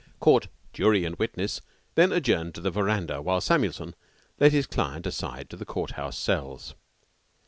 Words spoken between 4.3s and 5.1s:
led his client